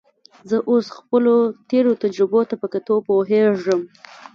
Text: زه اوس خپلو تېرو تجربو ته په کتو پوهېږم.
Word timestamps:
زه 0.49 0.57
اوس 0.69 0.85
خپلو 0.97 1.35
تېرو 1.69 1.91
تجربو 2.03 2.41
ته 2.49 2.55
په 2.61 2.67
کتو 2.73 2.95
پوهېږم. 3.07 3.81